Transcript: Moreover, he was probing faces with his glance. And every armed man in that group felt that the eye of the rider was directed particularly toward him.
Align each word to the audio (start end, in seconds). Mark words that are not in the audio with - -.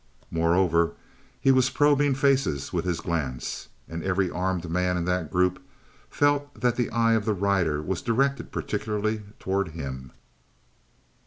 Moreover, 0.31 0.93
he 1.39 1.51
was 1.51 1.69
probing 1.69 2.15
faces 2.15 2.73
with 2.73 2.85
his 2.85 3.01
glance. 3.01 3.67
And 3.87 4.01
every 4.03 4.31
armed 4.31 4.67
man 4.67 4.97
in 4.97 5.05
that 5.05 5.29
group 5.29 5.61
felt 6.09 6.59
that 6.59 6.75
the 6.75 6.89
eye 6.89 7.13
of 7.13 7.25
the 7.25 7.35
rider 7.35 7.83
was 7.83 8.01
directed 8.01 8.51
particularly 8.51 9.21
toward 9.37 9.67
him. 9.77 10.11